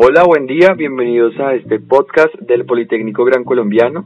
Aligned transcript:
Hola, 0.00 0.22
buen 0.22 0.46
día, 0.46 0.74
bienvenidos 0.74 1.36
a 1.40 1.54
este 1.54 1.80
podcast 1.80 2.32
del 2.36 2.64
Politécnico 2.64 3.24
Gran 3.24 3.42
Colombiano. 3.42 4.04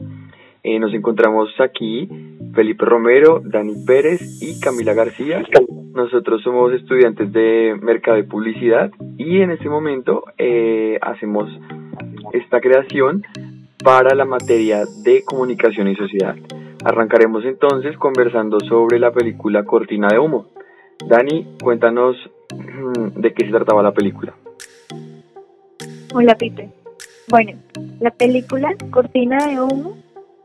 Eh, 0.63 0.79
nos 0.79 0.91
encontramos 0.91 1.49
aquí 1.59 2.09
Felipe 2.55 2.83
Romero, 2.83 3.43
Dani 3.45 3.75
Pérez 3.85 4.41
y 4.41 4.59
Camila 4.59 4.95
García. 4.95 5.43
Nosotros 5.93 6.41
somos 6.41 6.73
estudiantes 6.73 7.31
de 7.31 7.77
Mercado 7.79 8.17
y 8.17 8.23
Publicidad 8.23 8.89
y 9.19 9.41
en 9.41 9.51
este 9.51 9.69
momento 9.69 10.23
eh, 10.39 10.97
hacemos 10.99 11.47
esta 12.31 12.59
creación 12.59 13.21
para 13.83 14.15
la 14.15 14.25
materia 14.25 14.85
de 15.03 15.23
comunicación 15.23 15.89
y 15.89 15.95
sociedad. 15.95 16.35
Arrancaremos 16.83 17.45
entonces 17.45 17.95
conversando 17.97 18.59
sobre 18.61 18.97
la 18.97 19.11
película 19.11 19.63
Cortina 19.63 20.07
de 20.07 20.17
Humo. 20.17 20.47
Dani, 21.07 21.55
cuéntanos 21.61 22.15
de 23.15 23.31
qué 23.31 23.45
se 23.45 23.51
trataba 23.51 23.83
la 23.83 23.91
película. 23.91 24.33
Hola, 26.15 26.35
Pipe. 26.35 26.69
Bueno, 27.27 27.53
la 27.99 28.11
película 28.11 28.75
Cortina 28.91 29.47
de 29.47 29.59
Humo, 29.59 29.97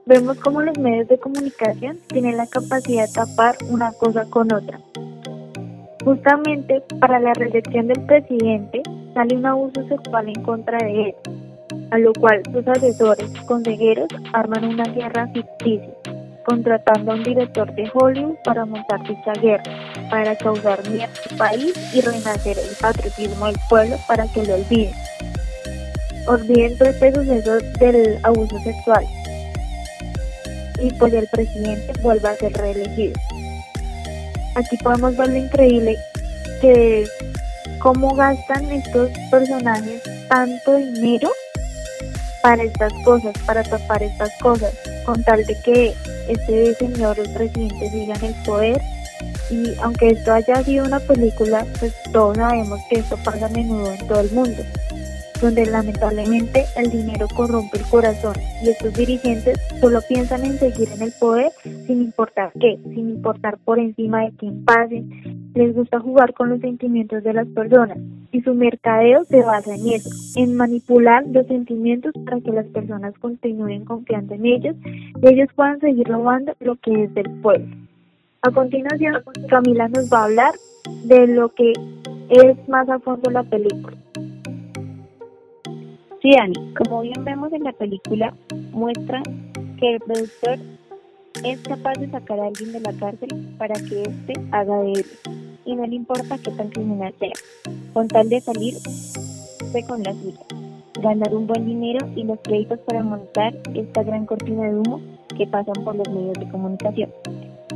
vemos 0.06 0.38
cómo 0.38 0.62
los 0.62 0.79
medios 0.79 1.09
de 1.09 1.19
comunicación 1.19 1.98
tienen 2.06 2.38
la 2.38 2.47
capacidad 2.47 3.06
de 3.06 3.12
tapar 3.12 3.55
una 3.69 3.92
cosa 3.92 4.25
con 4.30 4.51
otra. 4.51 4.80
Justamente 6.02 6.83
para 6.98 7.20
la 7.20 7.34
reelección 7.34 7.89
del 7.89 8.02
presidente 8.06 8.80
sale 9.12 9.37
un 9.37 9.45
abuso 9.45 9.87
sexual 9.89 10.28
en 10.28 10.42
contra 10.42 10.78
de 10.78 11.11
él, 11.11 11.15
a 11.91 11.98
lo 11.98 12.14
cual 12.14 12.41
sus 12.50 12.66
asesores 12.66 13.30
consejeros 13.47 14.09
arman 14.33 14.64
una 14.64 14.84
guerra 14.84 15.28
ficticia, 15.34 15.92
contratando 16.47 17.12
a 17.12 17.14
un 17.16 17.25
director 17.25 17.70
de 17.75 17.91
Hollywood 17.92 18.37
para 18.42 18.64
montar 18.64 19.06
dicha 19.06 19.34
guerra, 19.42 19.64
para 20.09 20.34
causar 20.34 20.80
miedo 20.89 21.12
al 21.30 21.37
país 21.37 21.95
y 21.95 22.00
renacer 22.00 22.56
el 22.56 22.75
patriotismo 22.80 23.47
del 23.47 23.56
pueblo 23.69 23.97
para 24.06 24.27
que 24.33 24.47
lo 24.47 24.55
olviden 24.55 24.95
olviden 26.28 26.77
este 26.78 27.14
suceso 27.14 27.59
del 27.78 28.18
abuso 28.23 28.58
sexual 28.61 29.05
y 30.80 30.92
pues 30.92 31.12
el 31.12 31.27
presidente 31.28 31.92
vuelva 32.03 32.30
a 32.30 32.36
ser 32.36 32.53
reelegido. 32.53 33.14
Aquí 34.55 34.77
podemos 34.77 35.16
ver 35.16 35.30
lo 35.30 35.36
increíble 35.36 35.97
que 36.61 37.06
cómo 37.80 38.14
gastan 38.14 38.70
estos 38.70 39.11
personajes 39.30 40.03
tanto 40.28 40.77
dinero 40.77 41.30
para 42.42 42.62
estas 42.62 42.92
cosas, 43.05 43.34
para 43.47 43.62
tapar 43.62 44.03
estas 44.03 44.31
cosas, 44.41 44.72
con 45.05 45.22
tal 45.25 45.44
de 45.44 45.58
que 45.62 45.94
este 46.28 46.75
señor, 46.75 47.19
el 47.19 47.31
presidente, 47.31 47.91
siga 47.91 48.14
en 48.16 48.25
el 48.27 48.34
poder. 48.44 48.81
Y 49.50 49.75
aunque 49.81 50.08
esto 50.08 50.33
haya 50.33 50.62
sido 50.62 50.84
una 50.84 51.00
película, 51.00 51.66
pues 51.78 51.92
todos 52.12 52.36
sabemos 52.36 52.78
que 52.88 53.00
esto 53.00 53.16
pasa 53.25 53.47
a 53.47 53.48
menudo 53.48 53.92
en 53.92 54.06
todo 54.06 54.20
el 54.20 54.31
mundo 54.31 54.62
donde 55.41 55.67
lamentablemente 55.67 56.64
el 56.77 56.91
dinero 56.91 57.27
corrompe 57.34 57.78
el 57.78 57.84
corazón 57.84 58.34
y 58.64 58.70
estos 58.70 58.92
dirigentes 58.94 59.58
solo 59.81 60.00
piensan 60.08 60.44
en 60.44 60.58
seguir 60.58 60.89
en 60.94 61.03
el 61.03 61.12
poder 61.19 61.53
sin 61.86 62.03
importar 62.03 62.53
qué, 62.61 62.78
sin 62.83 63.11
importar 63.11 63.59
por 63.59 63.78
encima 63.78 64.25
de 64.25 64.33
quién 64.36 64.64
pasen. 64.64 65.53
Les 65.55 65.75
gusta 65.75 66.00
jugar 66.00 66.34
con 66.34 66.50
los 66.50 66.61
sentimientos 66.61 67.22
de 67.22 67.33
las 67.33 67.47
personas 67.48 67.98
y 68.33 68.41
su 68.42 68.55
mercadeo 68.55 69.25
se 69.25 69.42
basa 69.42 69.75
en 69.75 69.89
eso, 69.89 70.11
en 70.36 70.56
manipular 70.56 71.25
los 71.27 71.47
sentimientos 71.47 72.12
para 72.25 72.41
que 72.41 72.50
las 72.50 72.66
personas 72.66 73.14
continúen 73.19 73.84
confiando 73.84 74.34
en 74.34 74.47
ellos 74.47 74.77
y 75.22 75.28
ellos 75.28 75.48
puedan 75.55 75.81
seguir 75.81 76.06
robando 76.09 76.55
lo 76.61 76.77
que 76.77 77.05
es 77.05 77.14
del 77.14 77.31
pueblo. 77.41 77.75
A 78.42 78.50
continuación, 78.50 79.22
Camila 79.48 79.89
nos 79.89 80.12
va 80.12 80.20
a 80.20 80.25
hablar 80.25 80.53
de 81.05 81.27
lo 81.27 81.48
que 81.50 81.72
es 82.31 82.69
más 82.69 82.89
a 82.89 82.98
fondo 83.00 83.31
la 83.31 83.42
película. 83.42 83.97
Sí, 86.20 86.33
Dani, 86.36 86.74
como 86.74 87.02
bien 87.02 87.24
vemos 87.24 87.52
en 87.52 87.64
la 87.64 87.72
película, 87.72 88.34
muestra 88.72 89.22
que 89.78 89.94
el 89.94 90.00
productor 90.00 90.58
es 91.44 91.60
capaz 91.60 91.94
de 91.94 92.10
sacar 92.10 92.41
a 92.41 92.47
alguien 92.47 92.72
de 92.72 92.81
la 92.81 92.93
cárcel 92.94 93.54
para 93.56 93.75
que 93.75 94.03
éste 94.03 94.32
haga 94.50 94.81
de 94.81 94.93
él. 94.93 95.06
Y 95.65 95.76
no 95.76 95.87
le 95.87 95.94
importa 95.94 96.38
qué 96.38 96.50
tan 96.50 96.70
criminal 96.70 97.15
sea, 97.19 97.32
con 97.93 98.09
tal 98.09 98.28
de 98.28 98.41
salir 98.41 98.75
con 99.87 100.03
la 100.03 100.12
suya, 100.12 100.41
ganar 101.03 101.34
un 101.34 101.47
buen 101.47 101.66
dinero 101.66 102.09
y 102.16 102.25
los 102.25 102.38
créditos 102.41 102.78
para 102.81 103.03
montar 103.03 103.54
esta 103.75 104.03
gran 104.03 104.26
cortina 104.26 104.64
de 104.64 104.76
humo 104.76 105.00
que 105.37 105.47
pasan 105.47 105.84
por 105.84 105.94
los 105.94 106.09
medios 106.09 106.34
de 106.34 106.48
comunicación. 106.48 107.10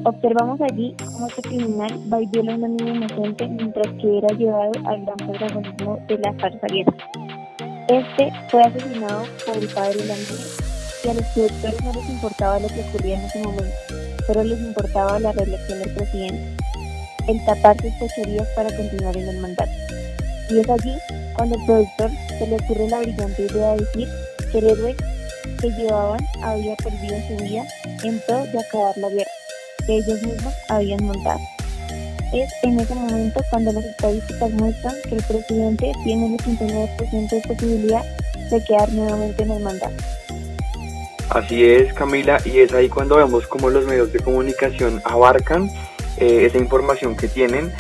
Observamos 0.04 0.60
allí 0.62 0.96
cómo 1.04 1.28
este 1.28 1.42
criminal 1.42 1.92
va 2.12 2.20
y 2.22 2.26
viola 2.26 2.54
a 2.54 2.56
una 2.56 2.68
niña 2.68 2.94
inocente 2.94 3.46
mientras 3.46 3.86
que 4.00 4.18
era 4.18 4.28
llevado 4.36 4.72
al 4.84 5.04
gran 5.04 5.16
protagonismo 5.16 5.98
de 6.08 6.18
la 6.18 6.32
farsa 6.32 6.66
guerra. 6.66 6.94
Este 7.88 8.30
fue 8.48 8.62
asesinado 8.62 9.24
por 9.44 9.56
el 9.56 9.68
padre 9.68 10.04
Landry 10.04 10.36
y 11.04 11.08
a 11.08 11.14
los 11.14 11.26
productores 11.26 11.82
no 11.82 11.92
les 11.92 12.08
importaba 12.10 12.60
lo 12.60 12.68
que 12.68 12.80
ocurría 12.80 13.18
en 13.18 13.24
ese 13.24 13.38
momento, 13.40 13.76
solo 14.24 14.44
les 14.44 14.60
importaba 14.60 15.18
la 15.18 15.32
reelección 15.32 15.80
del 15.80 15.94
presidente, 15.94 16.64
el 17.26 17.44
tapar 17.44 17.76
sus 17.82 17.92
fechorías 17.98 18.46
para 18.54 18.74
continuar 18.76 19.16
en 19.16 19.28
el 19.28 19.38
mandato. 19.38 19.72
Y 20.48 20.60
es 20.60 20.70
allí 20.70 20.94
cuando 21.34 21.56
el 21.56 21.64
productor 21.64 22.10
se 22.38 22.46
le 22.46 22.54
ocurre 22.54 22.88
la 22.88 23.00
brillante 23.00 23.42
idea 23.42 23.72
de 23.72 23.84
decir 23.84 24.08
que 24.52 24.58
el 24.58 24.66
héroe 24.68 24.96
que 25.60 25.70
llevaban 25.70 26.24
había 26.42 26.76
perdido 26.76 27.16
su 27.26 27.42
vida 27.42 27.64
en 28.04 28.20
pro 28.20 28.44
de 28.46 28.60
acabar 28.60 28.96
la 28.98 29.08
guerra 29.08 29.30
que 29.86 29.96
ellos 29.96 30.22
mismos 30.22 30.54
habían 30.68 31.04
montado. 31.04 31.40
Es 32.32 32.50
en 32.62 32.80
ese 32.80 32.94
momento 32.94 33.40
cuando 33.50 33.72
las 33.72 33.84
estadísticas 33.84 34.50
muestran 34.52 34.94
que 35.08 35.16
el 35.16 35.22
presidente 35.22 35.92
tiene 36.04 36.24
un 36.24 36.38
89% 36.38 37.30
de 37.30 37.40
posibilidad 37.46 38.04
de 38.50 38.64
quedar 38.64 38.88
nuevamente 38.92 39.42
en 39.42 39.50
el 39.50 39.62
mandato. 39.62 39.94
Así 41.28 41.64
es, 41.64 41.92
Camila, 41.94 42.38
y 42.44 42.58
es 42.58 42.72
ahí 42.72 42.88
cuando 42.88 43.16
vemos 43.16 43.46
cómo 43.46 43.70
los 43.70 43.86
medios 43.86 44.12
de 44.12 44.20
comunicación 44.20 45.00
abarcan 45.04 45.70
eh, 46.18 46.44
esa 46.46 46.58
información 46.58 47.16
que 47.16 47.28
tienen 47.28 47.72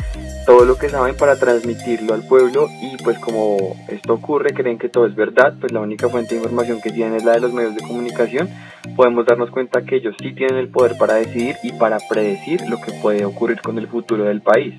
todo 0.46 0.64
lo 0.64 0.76
que 0.76 0.88
saben 0.88 1.16
para 1.16 1.36
transmitirlo 1.36 2.14
al 2.14 2.22
pueblo 2.22 2.68
y 2.80 2.96
pues 3.02 3.18
como 3.18 3.76
esto 3.88 4.14
ocurre, 4.14 4.52
creen 4.52 4.78
que 4.78 4.88
todo 4.88 5.06
es 5.06 5.14
verdad, 5.14 5.54
pues 5.60 5.72
la 5.72 5.80
única 5.80 6.08
fuente 6.08 6.34
de 6.34 6.40
información 6.40 6.80
que 6.80 6.90
tienen 6.90 7.14
es 7.14 7.24
la 7.24 7.32
de 7.32 7.40
los 7.40 7.52
medios 7.52 7.74
de 7.74 7.82
comunicación, 7.82 8.48
podemos 8.96 9.26
darnos 9.26 9.50
cuenta 9.50 9.84
que 9.84 9.96
ellos 9.96 10.14
sí 10.20 10.32
tienen 10.34 10.56
el 10.56 10.68
poder 10.68 10.96
para 10.98 11.14
decidir 11.14 11.56
y 11.62 11.72
para 11.72 11.98
predecir 12.08 12.60
lo 12.68 12.78
que 12.80 12.92
puede 13.00 13.24
ocurrir 13.24 13.60
con 13.60 13.78
el 13.78 13.88
futuro 13.88 14.24
del 14.24 14.42
país. 14.42 14.74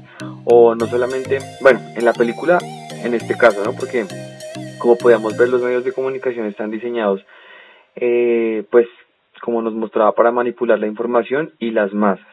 O 0.45 0.75
no 0.75 0.85
solamente, 0.87 1.39
bueno, 1.61 1.79
en 1.95 2.05
la 2.05 2.13
película, 2.13 2.59
en 3.03 3.13
este 3.13 3.35
caso, 3.37 3.63
¿no? 3.63 3.73
Porque 3.73 4.05
como 4.79 4.97
podíamos 4.97 5.37
ver, 5.37 5.49
los 5.49 5.61
medios 5.61 5.85
de 5.85 5.93
comunicación 5.93 6.45
están 6.47 6.71
diseñados, 6.71 7.25
eh, 7.95 8.65
pues 8.69 8.87
como 9.41 9.61
nos 9.61 9.73
mostraba, 9.73 10.13
para 10.13 10.31
manipular 10.31 10.79
la 10.79 10.87
información 10.87 11.51
y 11.59 11.71
las 11.71 11.93
masas 11.93 12.32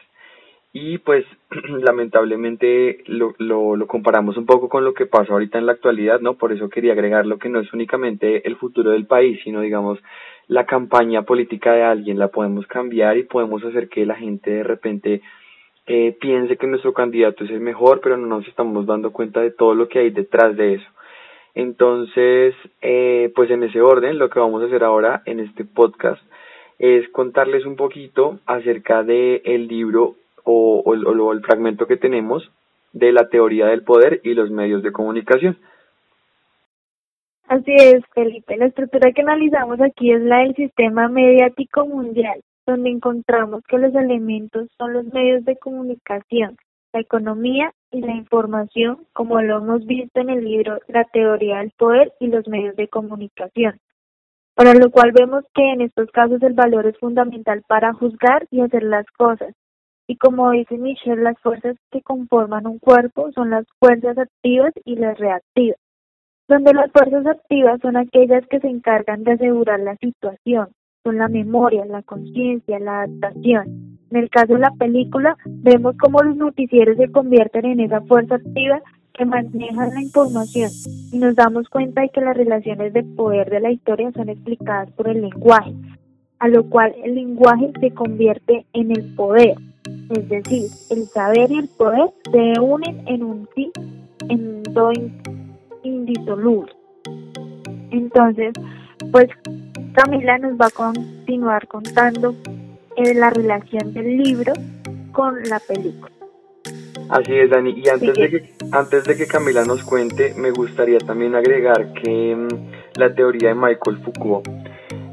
y 0.73 0.99
pues 0.99 1.25
lamentablemente 1.67 3.03
lo, 3.07 3.35
lo, 3.37 3.75
lo, 3.75 3.87
comparamos 3.87 4.37
un 4.37 4.45
poco 4.45 4.69
con 4.69 4.85
lo 4.85 4.93
que 4.93 5.05
pasa 5.05 5.33
ahorita 5.33 5.57
en 5.57 5.65
la 5.65 5.73
actualidad, 5.73 6.21
¿no? 6.21 6.35
Por 6.35 6.53
eso 6.53 6.69
quería 6.69 6.93
agregar 6.93 7.25
lo 7.25 7.39
que 7.39 7.49
no 7.49 7.59
es 7.59 7.71
únicamente 7.73 8.47
el 8.47 8.55
futuro 8.55 8.91
del 8.91 9.05
país, 9.05 9.39
sino 9.43 9.61
digamos 9.61 9.99
la 10.47 10.65
campaña 10.65 11.23
política 11.23 11.73
de 11.73 11.83
alguien, 11.83 12.19
la 12.19 12.29
podemos 12.29 12.67
cambiar 12.67 13.17
y 13.17 13.23
podemos 13.23 13.63
hacer 13.63 13.89
que 13.89 14.05
la 14.05 14.15
gente 14.15 14.51
de 14.51 14.63
repente 14.63 15.21
eh, 15.87 16.15
piense 16.19 16.57
que 16.57 16.67
nuestro 16.67 16.93
candidato 16.93 17.43
es 17.43 17.51
el 17.51 17.59
mejor, 17.59 17.99
pero 18.01 18.17
no 18.17 18.27
nos 18.27 18.47
estamos 18.47 18.85
dando 18.85 19.11
cuenta 19.11 19.41
de 19.41 19.51
todo 19.51 19.75
lo 19.75 19.87
que 19.87 19.99
hay 19.99 20.09
detrás 20.09 20.55
de 20.55 20.75
eso. 20.75 20.87
Entonces, 21.53 22.55
eh, 22.81 23.31
pues 23.35 23.49
en 23.51 23.63
ese 23.63 23.81
orden, 23.81 24.17
lo 24.17 24.29
que 24.29 24.39
vamos 24.39 24.61
a 24.61 24.67
hacer 24.67 24.83
ahora 24.83 25.21
en 25.25 25.41
este 25.41 25.65
podcast 25.65 26.21
es 26.79 27.07
contarles 27.09 27.65
un 27.65 27.75
poquito 27.75 28.39
acerca 28.45 29.03
de 29.03 29.41
el 29.45 29.67
libro 29.67 30.15
o, 30.43 30.81
o, 30.85 31.33
el 31.33 31.41
fragmento 31.41 31.87
que 31.87 31.97
tenemos 31.97 32.51
de 32.93 33.11
la 33.11 33.29
teoría 33.29 33.67
del 33.67 33.83
poder 33.83 34.21
y 34.23 34.33
los 34.33 34.51
medios 34.51 34.83
de 34.83 34.91
comunicación. 34.91 35.57
Así 37.47 37.73
es, 37.77 38.03
Felipe. 38.13 38.55
La 38.57 38.67
estructura 38.67 39.11
que 39.11 39.21
analizamos 39.21 39.81
aquí 39.81 40.11
es 40.11 40.21
la 40.21 40.39
del 40.39 40.55
sistema 40.55 41.09
mediático 41.09 41.85
mundial, 41.85 42.41
donde 42.65 42.89
encontramos 42.89 43.63
que 43.67 43.77
los 43.77 43.93
elementos 43.95 44.69
son 44.77 44.93
los 44.93 45.05
medios 45.13 45.43
de 45.45 45.57
comunicación, 45.57 46.57
la 46.93 47.01
economía 47.01 47.73
y 47.91 48.01
la 48.01 48.13
información, 48.13 49.05
como 49.13 49.41
lo 49.41 49.57
hemos 49.57 49.85
visto 49.85 50.21
en 50.21 50.29
el 50.29 50.45
libro 50.45 50.79
La 50.87 51.03
teoría 51.05 51.57
del 51.57 51.71
poder 51.71 52.13
y 52.19 52.27
los 52.27 52.47
medios 52.47 52.75
de 52.75 52.87
comunicación. 52.87 53.79
Para 54.55 54.73
lo 54.73 54.91
cual 54.91 55.11
vemos 55.11 55.43
que 55.53 55.73
en 55.73 55.81
estos 55.81 56.09
casos 56.11 56.41
el 56.43 56.53
valor 56.53 56.85
es 56.85 56.97
fundamental 56.99 57.63
para 57.67 57.93
juzgar 57.93 58.47
y 58.51 58.61
hacer 58.61 58.83
las 58.83 59.05
cosas, 59.17 59.53
y 60.11 60.17
como 60.17 60.51
dice 60.51 60.77
Michelle, 60.77 61.23
las 61.23 61.39
fuerzas 61.39 61.77
que 61.89 62.01
conforman 62.01 62.67
un 62.67 62.79
cuerpo 62.79 63.31
son 63.31 63.49
las 63.49 63.65
fuerzas 63.79 64.17
activas 64.17 64.73
y 64.83 64.97
las 64.97 65.17
reactivas, 65.17 65.77
donde 66.49 66.73
las 66.73 66.91
fuerzas 66.91 67.25
activas 67.25 67.79
son 67.81 67.95
aquellas 67.95 68.45
que 68.47 68.59
se 68.59 68.67
encargan 68.67 69.23
de 69.23 69.31
asegurar 69.31 69.79
la 69.79 69.95
situación, 69.95 70.67
son 71.05 71.17
la 71.17 71.29
memoria, 71.29 71.85
la 71.85 72.03
conciencia, 72.03 72.77
la 72.79 73.03
adaptación. 73.03 73.99
En 74.11 74.17
el 74.17 74.29
caso 74.29 74.55
de 74.55 74.59
la 74.59 74.71
película, 74.71 75.37
vemos 75.45 75.95
cómo 75.97 76.21
los 76.21 76.35
noticieros 76.35 76.97
se 76.97 77.09
convierten 77.09 77.63
en 77.63 77.79
esa 77.79 78.01
fuerza 78.01 78.35
activa 78.35 78.81
que 79.13 79.23
manejan 79.23 79.93
la 79.93 80.01
información 80.01 80.71
y 81.13 81.19
nos 81.19 81.35
damos 81.37 81.69
cuenta 81.69 82.01
de 82.01 82.09
que 82.09 82.19
las 82.19 82.35
relaciones 82.35 82.91
de 82.91 83.03
poder 83.03 83.49
de 83.49 83.61
la 83.61 83.71
historia 83.71 84.11
son 84.11 84.27
explicadas 84.27 84.91
por 84.91 85.07
el 85.07 85.21
lenguaje, 85.21 85.73
a 86.39 86.49
lo 86.49 86.69
cual 86.69 86.93
el 87.01 87.15
lenguaje 87.15 87.71
se 87.79 87.91
convierte 87.91 88.65
en 88.73 88.91
el 88.91 89.15
poder, 89.15 89.55
es 90.11 90.29
decir, 90.29 90.69
el 90.89 91.07
saber 91.07 91.51
y 91.51 91.59
el 91.59 91.67
poder 91.69 92.09
se 92.31 92.59
unen 92.59 93.07
en 93.07 93.23
un 93.23 93.49
sí, 93.55 93.71
en 94.29 94.63
todo 94.63 94.91
indisoluble. 95.83 96.73
Entonces, 97.91 98.53
pues 99.11 99.29
Camila 99.93 100.37
nos 100.37 100.59
va 100.59 100.67
a 100.67 100.69
continuar 100.69 101.67
contando 101.67 102.35
eh, 102.97 103.13
la 103.13 103.29
relación 103.29 103.93
del 103.93 104.17
libro 104.17 104.53
con 105.11 105.41
la 105.43 105.59
película. 105.59 106.11
Así 107.09 107.33
es, 107.33 107.49
Dani. 107.49 107.71
Y 107.71 107.89
antes, 107.89 108.13
de 108.13 108.29
que, 108.29 108.53
antes 108.71 109.03
de 109.03 109.17
que 109.17 109.27
Camila 109.27 109.65
nos 109.65 109.83
cuente, 109.83 110.33
me 110.35 110.51
gustaría 110.51 110.99
también 110.99 111.35
agregar 111.35 111.93
que 111.93 112.35
mm, 112.35 112.99
la 112.99 113.13
teoría 113.13 113.49
de 113.49 113.55
Michael 113.55 113.97
Foucault 113.97 114.47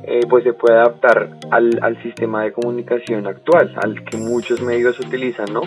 eh, 0.08 0.20
pues 0.28 0.44
se 0.44 0.52
puede 0.52 0.76
adaptar 0.76 1.28
al, 1.50 1.78
al, 1.82 2.02
sistema 2.02 2.44
de 2.44 2.52
comunicación 2.52 3.26
actual, 3.26 3.72
al 3.76 4.04
que 4.04 4.16
muchos 4.16 4.60
medios 4.62 4.98
utilizan, 4.98 5.52
¿no? 5.52 5.62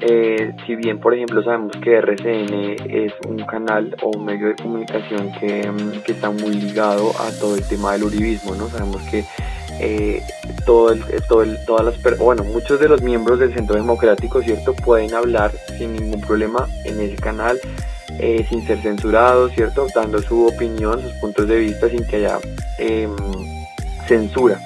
Eh, 0.00 0.52
si 0.66 0.74
bien, 0.74 0.98
por 0.98 1.14
ejemplo, 1.14 1.42
sabemos 1.42 1.72
que 1.82 1.96
RCN 1.98 2.76
es 2.90 3.12
un 3.28 3.38
canal 3.46 3.94
o 4.02 4.10
un 4.10 4.24
medio 4.24 4.48
de 4.48 4.56
comunicación 4.56 5.32
que, 5.38 5.70
mm, 5.70 6.02
que 6.02 6.12
está 6.12 6.30
muy 6.30 6.54
ligado 6.54 7.10
a 7.20 7.30
todo 7.40 7.54
el 7.54 7.62
tema 7.68 7.92
del 7.92 8.04
uribismo, 8.04 8.54
¿no? 8.54 8.68
Sabemos 8.68 9.02
que 9.10 9.24
eh, 9.80 10.22
todo 10.64 10.92
el, 10.92 11.02
todo 11.28 11.44
todas 11.66 11.84
las 11.84 12.18
bueno 12.18 12.44
muchos 12.44 12.78
de 12.78 12.88
los 12.88 13.02
miembros 13.02 13.40
del 13.40 13.52
centro 13.52 13.74
democrático 13.74 14.40
cierto 14.40 14.72
pueden 14.72 15.12
hablar 15.14 15.50
sin 15.76 15.94
ningún 15.94 16.20
problema 16.20 16.68
en 16.84 17.00
ese 17.00 17.16
canal 17.16 17.58
eh, 18.20 18.46
sin 18.48 18.64
ser 18.64 18.78
censurados 18.78 19.52
cierto 19.52 19.88
dando 19.92 20.22
su 20.22 20.46
opinión 20.46 21.02
sus 21.02 21.12
puntos 21.14 21.48
de 21.48 21.58
vista 21.58 21.88
sin 21.88 22.06
que 22.06 22.16
haya 22.16 22.38
eh, 22.78 23.08
censura. 24.06 24.60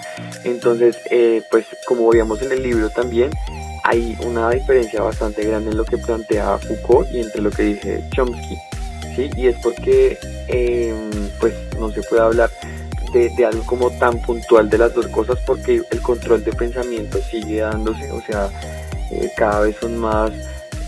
Entonces, 0.45 0.99
eh, 1.11 1.43
pues 1.51 1.67
como 1.87 2.09
veíamos 2.11 2.43
en 2.43 2.53
el 2.53 2.63
libro 2.63 2.91
también, 2.91 3.31
hay 3.85 4.17
una 4.25 4.51
diferencia 4.51 5.03
bastante 5.03 5.45
grande 5.45 5.71
en 5.71 5.77
lo 5.77 5.85
que 5.85 5.99
plantea 5.99 6.59
Foucault 6.59 7.11
y 7.13 7.21
entre 7.21 7.43
lo 7.43 7.51
que 7.51 7.63
dice 7.63 8.05
Chomsky. 8.11 8.59
¿sí? 9.17 9.31
Y 9.37 9.47
es 9.47 9.57
porque 9.63 10.19
em, 10.49 11.11
pues 11.41 11.55
no 11.79 11.91
se 11.91 12.03
puede 12.03 12.23
hablar 12.23 12.51
de, 13.13 13.31
de, 13.31 13.47
algo 13.47 13.65
como 13.65 13.91
tan 13.99 14.21
puntual 14.21 14.69
de 14.69 14.79
las 14.79 14.95
dos 14.95 15.07
cosas 15.09 15.39
porque 15.47 15.83
el 15.91 16.03
control 16.03 16.45
de 16.45 16.53
pensamiento 16.53 17.19
sigue 17.19 17.61
dándose, 17.61 18.11
o 18.13 18.21
sea, 18.21 18.51
eh, 19.11 19.31
cada 19.37 19.61
vez 19.61 19.77
son 19.81 19.97
más 19.97 20.33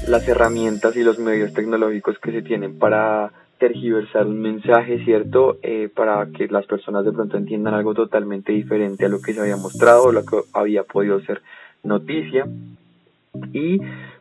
las 0.06 0.26
herramientas 0.28 0.96
y 0.96 1.02
los 1.02 1.18
medios 1.18 1.52
tecnológicos 1.54 2.18
que 2.18 2.32
se 2.32 2.42
tienen 2.42 2.78
para 2.78 3.32
tergiversar 3.60 4.26
un 4.26 4.40
mensaje, 4.40 5.04
¿cierto? 5.04 5.58
Eh, 5.62 5.88
para 5.94 6.26
que 6.36 6.48
las 6.48 6.66
personas 6.66 7.04
de 7.04 7.12
pronto 7.12 7.36
entiendan 7.36 7.74
algo 7.74 7.94
totalmente 7.94 8.52
diferente 8.52 9.04
a 9.04 9.08
lo 9.08 9.20
que 9.20 9.34
se 9.34 9.40
había 9.40 9.56
mostrado 9.56 10.04
o 10.04 10.12
lo 10.12 10.24
que 10.24 10.38
había 10.54 10.82
podido 10.82 11.20
ser 11.20 11.42
noticia. 11.84 12.46
Y 13.52 13.78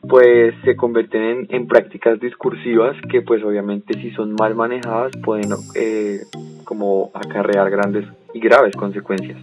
pues 0.08 0.54
se 0.64 0.76
convierten 0.76 1.48
en, 1.50 1.68
prácticas 1.68 2.20
discursivas 2.20 2.96
que 3.10 3.22
pues 3.22 3.44
obviamente 3.44 4.00
si 4.00 4.12
son 4.12 4.36
mal 4.40 4.54
manejadas 4.54 5.14
pueden 5.24 5.50
eh, 5.76 6.20
como 6.64 7.10
acarrear 7.16 7.72
grandes 7.72 8.06
y 8.34 8.40
graves 8.40 8.76
consecuencias. 8.76 9.40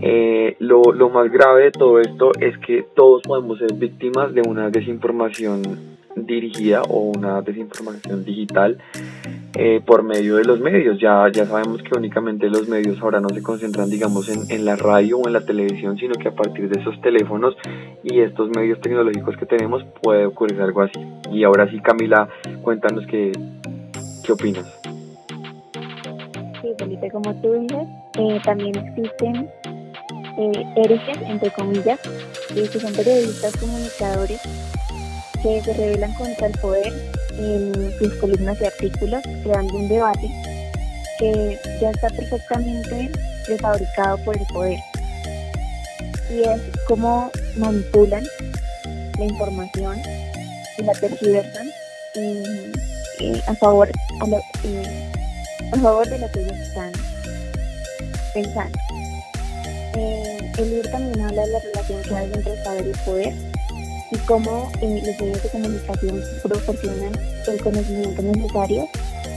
Eh, 0.00 0.56
lo 0.60 1.10
más 1.10 1.30
grave 1.30 1.64
de 1.64 1.70
todo 1.72 2.00
esto 2.00 2.30
es 2.40 2.56
que 2.58 2.86
todos 2.94 3.22
podemos 3.22 3.58
ser 3.58 3.74
víctimas 3.74 4.32
de 4.32 4.42
una 4.48 4.70
desinformación 4.70 5.99
dirigida 6.34 6.82
o 6.82 7.00
una 7.00 7.42
desinformación 7.42 8.24
digital 8.24 8.78
eh, 9.54 9.80
por 9.84 10.02
medio 10.02 10.36
de 10.36 10.44
los 10.44 10.60
medios. 10.60 10.98
Ya, 11.00 11.28
ya 11.32 11.46
sabemos 11.46 11.82
que 11.82 11.96
únicamente 11.96 12.48
los 12.48 12.68
medios 12.68 13.00
ahora 13.00 13.20
no 13.20 13.28
se 13.30 13.42
concentran, 13.42 13.90
digamos, 13.90 14.28
en, 14.28 14.64
la 14.64 14.76
radio 14.76 15.18
o 15.18 15.26
en 15.26 15.32
la 15.32 15.40
televisión, 15.40 15.96
sino 15.96 16.14
que 16.14 16.28
a 16.28 16.34
partir 16.34 16.68
de 16.68 16.80
esos 16.80 17.00
teléfonos 17.00 17.56
y 18.02 18.20
estos 18.20 18.50
medios 18.50 18.80
tecnológicos 18.80 19.36
que 19.36 19.46
tenemos 19.46 19.84
puede 20.02 20.26
ocurrir 20.26 20.60
algo 20.60 20.82
así. 20.82 21.00
Y 21.30 21.44
ahora 21.44 21.70
sí, 21.70 21.80
Camila, 21.80 22.28
cuéntanos 22.62 23.06
qué, 23.06 23.32
qué 24.24 24.32
opinas. 24.32 24.66
Sí, 26.62 26.68
Felipe, 26.78 27.10
como 27.10 27.34
tú 27.40 27.52
dices, 27.54 27.86
eh, 28.18 28.40
también 28.44 28.76
existen 28.76 29.48
eh, 30.38 30.66
entre 31.28 31.50
comillas, 31.50 32.00
que 32.48 32.66
son 32.66 32.92
periodistas 32.94 33.56
comunicadores 33.56 34.40
que 35.42 35.62
se 35.62 35.72
rebelan 35.72 36.12
contra 36.14 36.46
el 36.46 36.58
poder 36.58 36.92
en 37.38 37.98
sus 37.98 38.14
columnas 38.14 38.58
y 38.60 38.64
artículos, 38.64 39.22
creando 39.42 39.74
un 39.74 39.88
debate 39.88 40.30
que 41.18 41.58
ya 41.80 41.90
está 41.90 42.08
perfectamente 42.08 43.10
prefabricado 43.46 44.18
por 44.24 44.36
el 44.36 44.46
poder. 44.46 44.78
Y 46.30 46.42
es 46.42 46.60
cómo 46.86 47.30
manipulan 47.56 48.24
la 49.18 49.24
información 49.24 50.00
y 50.78 50.82
la 50.82 50.92
tergiversan 50.92 51.70
a, 53.46 53.54
favor, 53.54 53.90
a, 54.20 55.76
favor 55.76 56.08
de 56.08 56.18
lo 56.18 56.30
que 56.30 56.40
ellos 56.40 56.58
están 56.58 56.92
pensando. 58.32 58.78
Eh, 59.96 60.52
el 60.56 60.70
libro 60.70 60.90
también 60.90 61.20
habla 61.20 61.42
de 61.42 61.52
la 61.52 61.58
relación 61.58 62.02
que 62.02 62.14
hay 62.14 62.32
entre 62.32 62.52
el 62.52 62.64
saber 62.64 62.86
y 62.86 62.90
el 62.90 62.98
poder 62.98 63.49
y 64.10 64.16
cómo 64.18 64.70
eh, 64.80 65.02
los 65.06 65.20
medios 65.20 65.42
de 65.42 65.48
comunicación 65.50 66.20
proporcionan 66.42 67.12
el 67.46 67.62
conocimiento 67.62 68.22
necesario 68.22 68.88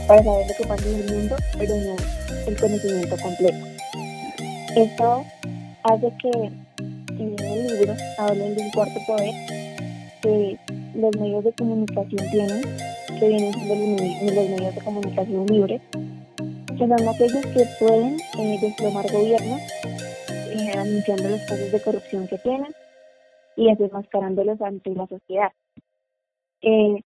para 0.06 0.22
saber 0.22 0.46
lo 0.46 0.54
que 0.54 0.64
pasa 0.66 0.88
en 0.88 0.94
el 0.96 1.14
mundo, 1.14 1.36
pero 1.58 1.76
no 1.76 1.96
el 2.46 2.56
conocimiento 2.56 3.16
completo. 3.22 3.66
Esto 4.76 5.24
hace 5.84 6.12
que 6.20 6.30
en 7.18 7.36
el 7.38 7.78
libro 7.78 7.94
hablen 8.18 8.56
de 8.56 8.62
un 8.62 8.70
cuarto 8.72 9.00
poder 9.06 9.34
que 10.22 10.58
los 10.94 11.16
medios 11.16 11.44
de 11.44 11.52
comunicación 11.52 12.30
tienen, 12.30 12.62
que 13.18 13.28
vienen 13.28 13.52
siendo 13.52 14.34
los 14.34 14.48
medios 14.50 14.74
de 14.74 14.80
comunicación 14.80 15.46
libres, 15.46 15.80
que 16.76 16.78
son 16.78 17.08
aquellos 17.08 17.46
que 17.46 17.66
pueden 17.78 18.16
eh, 18.38 18.58
desplomar 18.60 19.10
gobiernos, 19.12 19.60
eh, 19.84 20.72
anunciando 20.76 21.28
los 21.28 21.40
casos 21.42 21.70
de 21.70 21.82
corrupción 21.82 22.26
que 22.26 22.38
tienen, 22.38 22.74
y 23.56 23.68
desenmascarándolos 23.70 24.60
ante 24.60 24.90
la 24.94 25.06
sociedad. 25.06 25.52
Eh, 26.60 27.00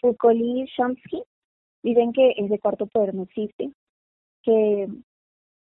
Foucault 0.00 0.40
y 0.40 0.66
Chomsky 0.76 1.22
dicen 1.82 2.12
que 2.12 2.34
ese 2.36 2.58
cuarto 2.58 2.86
poder 2.86 3.14
no 3.14 3.24
existe, 3.24 3.70
que 4.42 4.88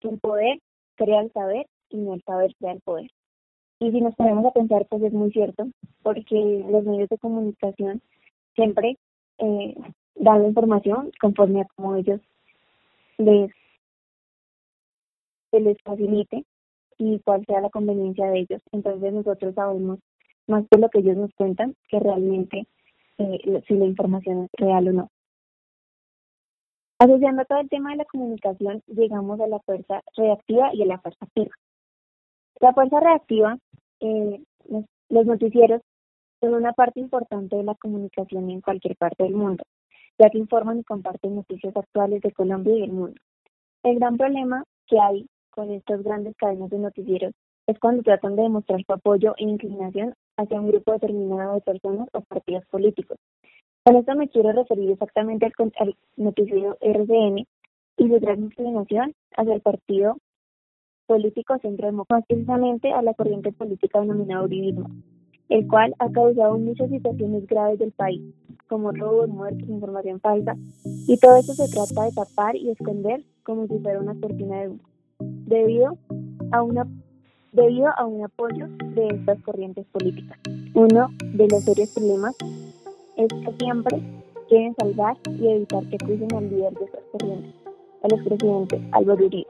el 0.01 0.19
poder 0.19 0.59
crea 0.95 1.21
el 1.21 1.31
saber 1.31 1.67
y 1.89 1.97
no 1.97 2.13
el 2.13 2.23
saber 2.23 2.53
crea 2.55 2.73
el 2.73 2.81
poder. 2.81 3.09
Y 3.79 3.91
si 3.91 4.01
nos 4.01 4.15
ponemos 4.15 4.45
a 4.45 4.51
pensar, 4.51 4.85
pues 4.89 5.03
es 5.03 5.13
muy 5.13 5.31
cierto, 5.31 5.67
porque 6.03 6.63
los 6.69 6.83
medios 6.85 7.09
de 7.09 7.17
comunicación 7.17 8.01
siempre 8.55 8.97
eh, 9.39 9.75
dan 10.15 10.41
la 10.41 10.47
información 10.47 11.11
conforme 11.19 11.61
a 11.61 11.67
como 11.75 11.95
ellos 11.95 12.21
les, 13.17 13.51
se 15.51 15.59
les 15.59 15.77
facilite 15.83 16.45
y 16.97 17.19
cuál 17.19 17.45
sea 17.45 17.61
la 17.61 17.69
conveniencia 17.69 18.27
de 18.27 18.39
ellos. 18.39 18.61
Entonces 18.71 19.13
nosotros 19.13 19.55
sabemos 19.55 19.99
más 20.47 20.65
de 20.69 20.77
lo 20.77 20.89
que 20.89 20.99
ellos 20.99 21.17
nos 21.17 21.33
cuentan 21.35 21.75
que 21.87 21.99
realmente 21.99 22.67
eh, 23.17 23.63
si 23.67 23.75
la 23.75 23.85
información 23.85 24.43
es 24.43 24.49
real 24.57 24.87
o 24.89 24.93
no. 24.93 25.09
Asociando 26.99 27.43
todo 27.45 27.59
el 27.59 27.69
tema 27.69 27.91
de 27.91 27.97
la 27.97 28.05
comunicación, 28.05 28.81
llegamos 28.87 29.39
a 29.39 29.47
la 29.47 29.59
fuerza 29.59 30.01
reactiva 30.15 30.73
y 30.73 30.83
a 30.83 30.85
la 30.85 30.99
fuerza 30.99 31.25
activa. 31.25 31.51
La 32.59 32.73
fuerza 32.73 32.99
reactiva, 32.99 33.57
eh, 33.99 34.41
los 35.09 35.25
noticieros 35.25 35.81
son 36.39 36.53
una 36.53 36.73
parte 36.73 36.99
importante 36.99 37.55
de 37.55 37.63
la 37.63 37.75
comunicación 37.75 38.49
en 38.49 38.61
cualquier 38.61 38.95
parte 38.95 39.23
del 39.23 39.33
mundo, 39.33 39.63
ya 40.17 40.29
que 40.29 40.37
informan 40.37 40.79
y 40.79 40.83
comparten 40.83 41.35
noticias 41.35 41.75
actuales 41.75 42.21
de 42.21 42.31
Colombia 42.31 42.73
y 42.75 42.81
del 42.81 42.91
mundo. 42.91 43.19
El 43.83 43.99
gran 43.99 44.17
problema 44.17 44.63
que 44.87 44.99
hay 44.99 45.25
con 45.53 45.71
estas 45.71 46.03
grandes 46.03 46.35
cadenas 46.35 46.69
de 46.69 46.79
noticieros 46.79 47.33
es 47.67 47.79
cuando 47.79 48.03
tratan 48.03 48.35
de 48.35 48.43
demostrar 48.43 48.83
su 48.85 48.93
apoyo 48.93 49.33
e 49.37 49.43
inclinación 49.43 50.13
hacia 50.35 50.59
un 50.59 50.67
grupo 50.67 50.91
determinado 50.91 51.55
de 51.55 51.61
personas 51.61 52.09
o 52.13 52.21
partidos 52.21 52.65
políticos. 52.65 53.17
Con 53.85 53.95
esto 53.95 54.15
me 54.15 54.29
quiero 54.29 54.51
referir 54.51 54.91
exactamente 54.91 55.49
al, 55.77 55.95
noticiero 56.17 56.77
RCN 56.81 57.45
y 57.97 58.07
su 58.07 58.19
gran 58.19 58.43
inclinación 58.43 59.13
hacia 59.37 59.53
el 59.53 59.61
partido 59.61 60.17
político 61.05 61.57
centro 61.59 61.87
democrático, 61.87 62.27
precisamente 62.27 62.91
a 62.91 63.01
la 63.01 63.13
corriente 63.13 63.51
política 63.51 63.99
denominada 63.99 64.43
uribismo, 64.43 64.89
el 65.49 65.67
cual 65.67 65.93
ha 65.99 66.09
causado 66.09 66.57
muchas 66.57 66.89
situaciones 66.89 67.45
graves 67.45 67.79
del 67.79 67.91
país, 67.91 68.21
como 68.67 68.91
robos, 68.91 69.27
muertes, 69.27 69.69
información 69.69 70.19
falsa, 70.21 70.55
y 71.07 71.17
todo 71.17 71.37
esto 71.37 71.53
se 71.53 71.71
trata 71.71 72.05
de 72.05 72.11
tapar 72.13 72.55
y 72.55 72.71
esconder 72.71 73.23
como 73.43 73.67
si 73.67 73.77
fuera 73.79 73.99
una 73.99 74.19
cortina 74.19 74.61
de 74.61 74.69
humo 74.69 74.92
debido 75.45 75.97
a 76.51 76.61
una 76.61 76.87
debido 77.51 77.87
a 77.97 78.05
un 78.05 78.23
apoyo 78.23 78.67
de 78.95 79.07
estas 79.07 79.39
corrientes 79.43 79.85
políticas. 79.91 80.37
Uno 80.73 81.09
de 81.33 81.47
los 81.47 81.63
serios 81.63 81.89
problemas 81.89 82.35
es 83.15 83.27
que 83.27 83.53
siempre 83.59 84.01
quieren 84.49 84.75
salvar 84.75 85.17
y 85.29 85.47
evitar 85.47 85.83
que 85.89 85.97
crucen 85.97 86.33
al 86.35 86.49
líder 86.49 86.73
de 86.73 86.85
estas 86.85 87.03
corrientes, 87.11 87.53
al 88.01 88.13
expresidente 88.13 88.81
Álvaro 88.91 89.25
Uribe. 89.25 89.47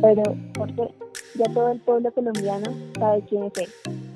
Pero, 0.00 0.22
¿por 0.54 0.74
qué? 0.74 0.88
Ya 1.36 1.52
todo 1.52 1.70
el 1.70 1.80
pueblo 1.80 2.10
colombiano 2.12 2.66
sabe 2.98 3.22
quién 3.28 3.44
es 3.44 3.52
él, 3.58 3.68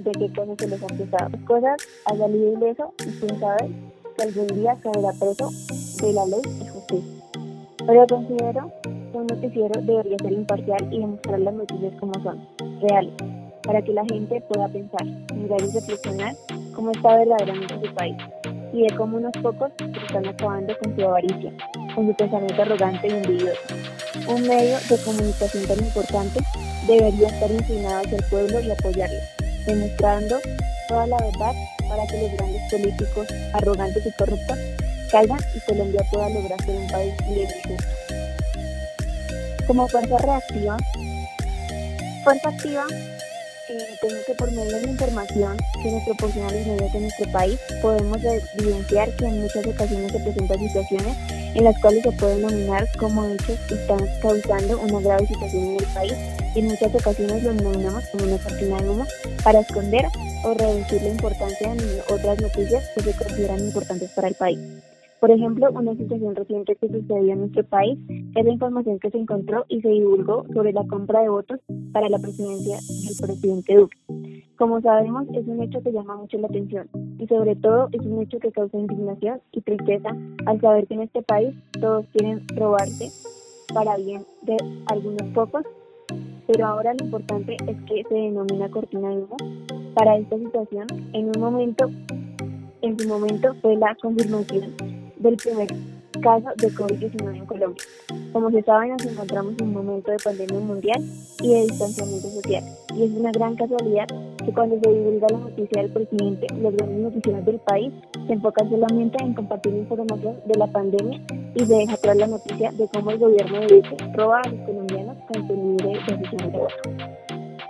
de 0.05 0.13
qué 0.13 0.33
cosas 0.33 0.57
se 0.59 0.69
les 0.69 0.83
han. 0.83 1.11
Las 1.11 1.45
cosas 1.45 1.77
ha 2.07 2.17
salido 2.17 2.53
ileso 2.53 2.95
y 3.07 3.11
quién 3.21 3.41
sabe 3.41 3.71
que 4.17 4.23
algún 4.23 4.47
día 4.49 4.77
caerá 4.83 5.13
preso 5.19 5.51
de 6.05 6.13
la 6.13 6.27
ley 6.27 6.43
y 6.61 6.67
justicia. 6.69 7.23
Pero 7.87 8.07
considero 8.09 8.73
un 9.15 9.27
noticiero 9.27 9.81
debería 9.83 10.17
ser 10.19 10.33
imparcial 10.33 10.89
y 10.91 10.99
demostrar 10.99 11.41
las 11.41 11.55
noticias 11.55 11.93
como 12.01 12.15
son, 12.23 12.47
reales, 12.81 13.15
para 13.63 13.83
que 13.83 13.93
la 13.93 14.05
gente 14.07 14.41
pueda 14.43 14.69
pensar, 14.69 15.05
mirar 15.35 15.61
y 15.61 15.73
reflexionar 15.73 16.35
cómo 16.75 16.91
está 16.91 17.17
verdaderamente 17.17 17.75
su 17.87 17.95
país 17.95 18.17
y 18.73 18.83
de 18.83 18.97
cómo 18.97 19.19
unos 19.19 19.33
pocos 19.43 19.71
están 19.79 20.27
acabando 20.27 20.75
con 20.79 20.97
su 20.97 21.03
avaricia, 21.03 21.53
con 21.95 22.07
su 22.07 22.15
pensamiento 22.15 22.63
arrogante 22.63 23.09
y 23.09 23.11
envidioso. 23.11 23.61
Un 24.29 24.43
medio 24.43 24.77
de 24.89 24.97
comunicación 25.05 25.67
tan 25.67 25.79
importante 25.79 26.41
debería 26.87 27.29
estar 27.29 27.51
inclinado 27.51 27.99
hacia 27.99 28.17
el 28.17 28.25
pueblo 28.31 28.61
y 28.61 28.71
apoyarlo, 28.71 29.19
demostrando 29.67 30.39
toda 30.89 31.07
la 31.07 31.17
verdad 31.19 31.53
para 31.89 32.07
que 32.07 32.23
los 32.23 32.33
grandes 32.33 32.63
políticos 32.71 33.27
arrogantes 33.53 34.07
y 34.07 34.13
corruptos 34.13 34.59
caigan 35.11 35.39
y 35.55 35.61
Colombia 35.61 36.03
pueda 36.11 36.31
lograr 36.31 36.61
ser 36.63 36.77
un 36.77 36.89
país 36.89 37.15
libre 37.29 37.55
y 37.65 37.69
justo. 37.69 38.02
Como 39.73 39.89
fuerza 39.89 40.19
reactiva, 40.19 40.77
fuerza 42.25 42.49
activa 42.51 42.85
eh, 43.71 43.97
tengo 44.03 44.17
que 44.27 44.35
por 44.35 44.53
la 44.53 44.83
información 44.83 45.57
que 45.83 45.91
nos 45.91 46.03
proporcionan 46.05 46.53
los 46.53 46.67
medios 46.67 46.93
de 46.93 47.01
nuestro 47.01 47.33
país 47.33 47.59
podemos 47.81 48.19
evidenciar 48.59 49.11
que 49.17 49.25
en 49.25 49.41
muchas 49.41 49.67
ocasiones 49.67 50.13
se 50.13 50.21
presentan 50.21 50.59
situaciones 50.59 51.17
en 51.55 51.65
las 51.65 51.81
cuales 51.81 52.03
se 52.03 52.13
puede 52.13 52.37
nominar 52.41 52.87
como 52.99 53.25
hechos 53.25 53.59
que 53.67 53.77
están 53.77 54.07
causando 54.21 54.79
una 54.79 55.01
grave 55.01 55.27
situación 55.27 55.65
en 55.65 55.77
el 55.79 55.87
país 55.95 56.15
y 56.55 56.59
en 56.59 56.67
muchas 56.67 56.95
ocasiones 56.95 57.43
lo 57.43 57.55
denominamos 57.55 58.05
como 58.09 58.25
una 58.25 58.37
cortina 58.37 58.77
de 58.79 58.91
humo 58.91 59.07
para 59.43 59.61
esconder 59.61 60.05
o 60.45 60.53
reducir 60.53 61.01
la 61.01 61.09
importancia 61.09 61.75
de 61.75 62.03
otras 62.11 62.39
noticias 62.43 62.85
que 62.95 63.05
se 63.05 63.13
consideran 63.15 63.61
importantes 63.61 64.11
para 64.11 64.29
el 64.29 64.35
país. 64.35 64.59
Por 65.23 65.31
ejemplo, 65.31 65.71
una 65.73 65.95
situación 65.95 66.35
reciente 66.35 66.75
que 66.75 66.89
sucedió 66.89 67.33
en 67.35 67.39
nuestro 67.39 67.63
país 67.63 67.97
es 68.35 68.45
la 68.45 68.51
información 68.51 68.99
que 68.99 69.09
se 69.09 69.19
encontró 69.19 69.65
y 69.69 69.81
se 69.81 69.89
divulgó 69.89 70.45
sobre 70.53 70.73
la 70.73 70.85
compra 70.89 71.21
de 71.21 71.29
votos 71.29 71.61
para 71.93 72.09
la 72.09 72.19
presidencia 72.19 72.79
del 72.79 73.17
presidente 73.21 73.77
Duque. 73.77 73.97
Como 74.59 74.81
sabemos, 74.81 75.29
es 75.33 75.47
un 75.47 75.63
hecho 75.63 75.81
que 75.81 75.93
llama 75.93 76.17
mucho 76.17 76.39
la 76.39 76.49
atención 76.49 76.89
y 77.21 77.29
sobre 77.29 77.55
todo 77.55 77.89
es 77.93 78.05
un 78.05 78.21
hecho 78.21 78.41
que 78.41 78.51
causa 78.51 78.77
indignación 78.77 79.41
y 79.53 79.61
tristeza 79.61 80.11
al 80.47 80.61
saber 80.61 80.89
que 80.89 80.95
en 80.95 81.03
este 81.03 81.23
país 81.23 81.55
todos 81.81 82.05
quieren 82.13 82.43
robarse 82.57 83.09
para 83.73 83.97
bien 83.99 84.23
de 84.43 84.57
algunos 84.87 85.29
pocos, 85.35 85.63
pero 86.49 86.67
ahora 86.67 86.95
lo 86.95 87.05
importante 87.05 87.59
es 87.69 87.77
que 87.83 88.03
se 88.09 88.15
denomina 88.15 88.69
cortina 88.73 89.11
de 89.11 89.19
humo 89.19 89.37
para 89.95 90.17
esta 90.17 90.37
situación 90.37 90.89
en 91.13 91.27
un 91.27 91.41
momento, 91.41 91.89
en 92.81 92.99
su 92.99 93.07
momento 93.07 93.55
fue 93.63 93.77
la 93.77 93.95
confirmación 94.03 95.02
del 95.23 95.37
primer 95.37 95.69
caso 96.21 96.49
de 96.57 96.69
COVID-19 96.69 97.37
en 97.37 97.47
Colombia. 97.47 97.85
Como 98.33 98.51
se 98.51 98.63
sabe, 98.63 98.89
nos 98.89 99.05
encontramos 99.07 99.55
en 99.59 99.69
un 99.69 99.73
momento 99.75 100.11
de 100.11 100.19
pandemia 100.19 100.59
mundial 100.59 101.03
y 101.43 101.55
de 101.55 101.63
distanciamiento 101.63 102.29
social. 102.29 102.65
Y 102.95 103.05
es 103.05 103.11
una 103.13 103.31
gran 103.33 103.57
casualidad 103.57 104.07
que 104.45 104.53
cuando 104.53 104.79
se 104.81 104.93
divulga 104.93 105.29
la 105.31 105.39
noticia 105.39 105.83
del 105.83 105.93
presidente, 105.93 106.47
los 106.61 106.75
grandes 106.77 106.99
noticieros 106.99 107.45
del 107.45 107.59
país 107.61 107.93
se 108.27 108.33
enfocan 108.33 108.69
solamente 108.71 109.23
en 109.23 109.35
compartir 109.35 109.75
información 109.75 110.37
de 110.45 110.59
la 110.59 110.67
pandemia 110.67 111.21
y 111.55 111.65
se 111.65 111.75
deja 111.75 111.95
atrás 111.95 112.17
la 112.17 112.27
noticia 112.27 112.73
de 112.73 112.89
cómo 112.89 113.11
el 113.11 113.19
gobierno 113.19 113.61
de 113.61 113.67
Duque 113.67 113.97
roba 114.15 114.41
a 114.41 114.49
los 114.49 114.61
colombianos 114.67 115.17
con 115.33 115.47
su 115.47 115.55
libre 115.55 115.99
decisión 116.09 116.53
de 116.53 116.59
voto. 116.59 116.75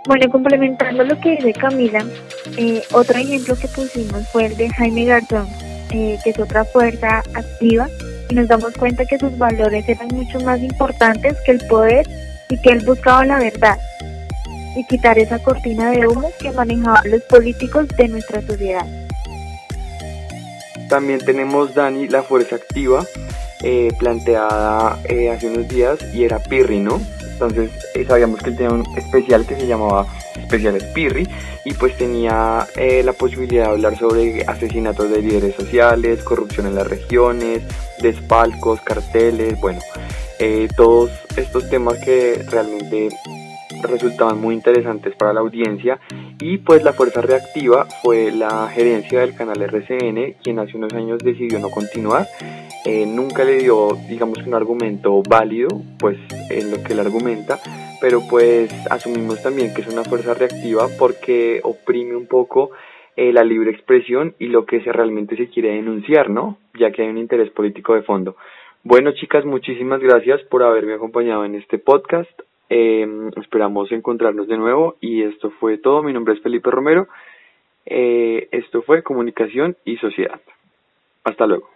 Bueno, 0.05 0.29
complementando 0.29 1.03
lo 1.05 1.17
que 1.21 1.37
dice 1.37 1.53
Camila, 1.53 2.05
eh, 2.57 2.81
otro 2.93 3.17
ejemplo 3.17 3.55
que 3.55 3.69
pusimos 3.69 4.27
fue 4.33 4.47
el 4.47 4.57
de 4.57 4.69
Jaime 4.69 5.05
Garzón, 5.05 5.47
eh, 5.93 6.19
que 6.23 6.31
es 6.31 6.39
otra 6.39 6.65
fuerza 6.65 7.19
activa, 7.33 7.87
y 8.29 8.35
nos 8.35 8.47
damos 8.47 8.73
cuenta 8.73 9.05
que 9.05 9.19
sus 9.19 9.37
valores 9.37 9.87
eran 9.87 10.07
mucho 10.07 10.39
más 10.41 10.59
importantes 10.59 11.37
que 11.45 11.51
el 11.51 11.65
poder 11.67 12.07
y 12.49 12.59
que 12.61 12.71
él 12.71 12.83
buscaba 12.85 13.25
la 13.25 13.39
verdad 13.39 13.77
y 14.75 14.85
quitar 14.85 15.19
esa 15.19 15.39
cortina 15.39 15.91
de 15.91 16.07
humo 16.07 16.31
que 16.39 16.51
manejaban 16.51 17.09
los 17.09 17.21
políticos 17.23 17.87
de 17.89 18.07
nuestra 18.07 18.41
sociedad. 18.41 18.85
También 20.89 21.19
tenemos 21.19 21.73
Dani, 21.75 22.07
la 22.07 22.23
fuerza 22.23 22.55
activa, 22.55 23.05
eh, 23.61 23.91
planteada 23.99 24.99
eh, 25.05 25.29
hace 25.29 25.47
unos 25.47 25.67
días 25.67 25.99
y 26.13 26.23
era 26.23 26.39
Pirri, 26.39 26.79
¿no? 26.79 26.99
Entonces 27.33 27.71
sabíamos 28.07 28.41
que 28.41 28.49
él 28.49 28.57
tenía 28.57 28.73
un 28.73 28.85
especial 28.97 29.45
que 29.45 29.55
se 29.55 29.67
llamaba 29.67 30.05
Especial 30.35 30.77
Pirri 30.93 31.27
y 31.65 31.73
pues 31.73 31.97
tenía 31.97 32.67
eh, 32.75 33.03
la 33.03 33.13
posibilidad 33.13 33.65
de 33.65 33.71
hablar 33.71 33.97
sobre 33.97 34.43
asesinatos 34.43 35.09
de 35.09 35.21
líderes 35.21 35.55
sociales, 35.55 36.23
corrupción 36.23 36.67
en 36.67 36.75
las 36.75 36.87
regiones, 36.87 37.63
despalcos, 38.01 38.81
carteles, 38.81 39.59
bueno, 39.59 39.79
eh, 40.39 40.67
todos 40.75 41.11
estos 41.37 41.69
temas 41.69 41.97
que 41.99 42.43
realmente 42.49 43.09
resultaban 43.81 44.39
muy 44.39 44.55
interesantes 44.55 45.15
para 45.15 45.33
la 45.33 45.41
audiencia. 45.41 45.99
Y 46.39 46.57
pues 46.57 46.83
la 46.83 46.93
fuerza 46.93 47.21
reactiva 47.21 47.87
fue 48.01 48.31
la 48.31 48.67
gerencia 48.69 49.21
del 49.21 49.35
canal 49.35 49.61
RCN 49.61 50.35
quien 50.43 50.59
hace 50.59 50.77
unos 50.77 50.93
años 50.93 51.19
decidió 51.23 51.59
no 51.59 51.69
continuar. 51.69 52.27
Eh, 52.85 53.05
nunca 53.05 53.43
le 53.43 53.57
dio 53.59 53.97
digamos 54.09 54.39
un 54.39 54.53
argumento 54.53 55.23
válido 55.23 55.69
pues 55.99 56.17
en 56.49 56.69
lo 56.69 56.83
que 56.83 56.91
él 56.91 56.99
argumenta 56.99 57.57
pero 58.03 58.19
pues 58.29 58.69
asumimos 58.91 59.41
también 59.41 59.73
que 59.73 59.79
es 59.79 59.87
una 59.87 60.03
fuerza 60.03 60.33
reactiva 60.33 60.87
porque 60.99 61.61
oprime 61.63 62.17
un 62.17 62.27
poco 62.27 62.71
eh, 63.15 63.31
la 63.31 63.45
libre 63.45 63.71
expresión 63.71 64.35
y 64.39 64.47
lo 64.47 64.65
que 64.65 64.81
se 64.81 64.91
realmente 64.91 65.37
se 65.37 65.47
quiere 65.47 65.75
denunciar, 65.75 66.29
¿no? 66.29 66.57
Ya 66.77 66.91
que 66.91 67.01
hay 67.01 67.07
un 67.07 67.17
interés 67.17 67.49
político 67.51 67.95
de 67.95 68.01
fondo. 68.01 68.35
Bueno, 68.83 69.13
chicas, 69.13 69.45
muchísimas 69.45 70.01
gracias 70.01 70.41
por 70.49 70.63
haberme 70.63 70.95
acompañado 70.95 71.45
en 71.45 71.55
este 71.55 71.77
podcast. 71.77 72.29
Eh, 72.69 73.07
esperamos 73.41 73.89
encontrarnos 73.93 74.49
de 74.49 74.57
nuevo 74.57 74.97
y 74.99 75.23
esto 75.23 75.51
fue 75.61 75.77
todo. 75.77 76.03
Mi 76.03 76.11
nombre 76.11 76.33
es 76.33 76.41
Felipe 76.41 76.71
Romero. 76.71 77.07
Eh, 77.85 78.49
esto 78.51 78.81
fue 78.81 79.01
Comunicación 79.01 79.77
y 79.85 79.95
Sociedad. 79.95 80.41
Hasta 81.23 81.47
luego. 81.47 81.69